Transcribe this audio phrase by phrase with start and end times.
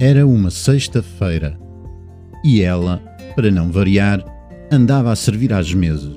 [0.00, 1.56] Era uma sexta-feira
[2.44, 2.98] e ela,
[3.36, 4.24] para não variar,
[4.70, 6.16] andava a servir às mesas.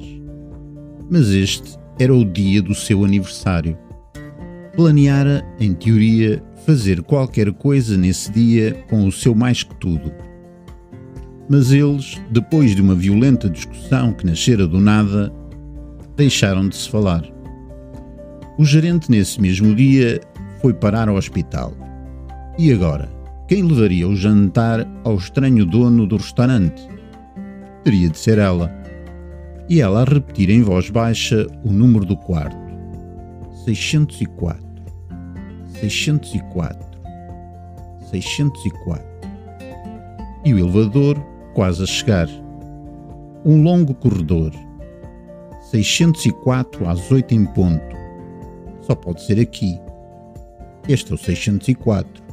[1.10, 3.78] Mas este era o dia do seu aniversário.
[4.76, 10.12] Planeara, em teoria, fazer qualquer coisa nesse dia com o seu mais que tudo.
[11.48, 15.32] Mas eles, depois de uma violenta discussão que nascera do nada,
[16.16, 17.24] deixaram de se falar.
[18.58, 20.20] O gerente, nesse mesmo dia,
[20.62, 21.74] foi parar ao hospital.
[22.58, 23.17] E agora?
[23.48, 26.86] Quem levaria o jantar ao estranho dono do restaurante?
[27.82, 28.70] Teria de ser ela.
[29.70, 32.58] E ela a repetir em voz baixa o número do quarto:
[33.64, 34.62] 604,
[35.80, 36.78] 604,
[38.10, 39.06] 604.
[40.44, 41.18] E o elevador
[41.54, 42.28] quase a chegar.
[43.46, 44.52] Um longo corredor.
[45.72, 47.96] 604 às 8 em ponto.
[48.82, 49.80] Só pode ser aqui.
[50.86, 52.27] Este é o 604.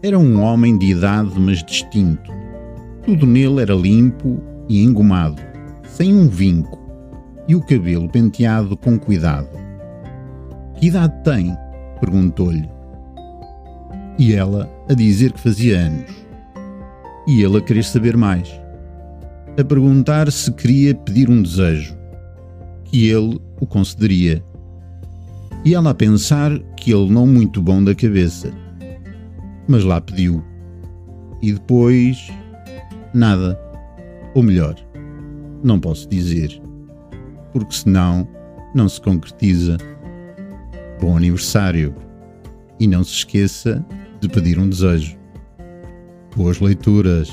[0.00, 2.30] Era um homem de idade, mas distinto.
[3.04, 5.42] Tudo nele era limpo e engomado,
[5.82, 6.78] sem um vinco,
[7.48, 9.48] e o cabelo penteado com cuidado.
[10.76, 11.52] Que idade tem?
[11.98, 12.70] perguntou-lhe.
[14.16, 16.10] E ela a dizer que fazia anos.
[17.26, 18.48] E ele a querer saber mais.
[19.58, 21.96] A perguntar se queria pedir um desejo.
[22.84, 24.44] Que ele o concederia.
[25.64, 28.52] E ela a pensar que ele não muito bom da cabeça
[29.68, 30.42] mas lá pediu.
[31.42, 32.32] E depois.
[33.14, 33.58] nada.
[34.34, 34.74] Ou melhor,
[35.62, 36.60] não posso dizer,
[37.52, 38.28] porque senão
[38.74, 39.76] não se concretiza.
[41.00, 41.94] Bom aniversário!
[42.78, 43.84] E não se esqueça
[44.20, 45.16] de pedir um desejo.
[46.36, 47.30] Boas leituras!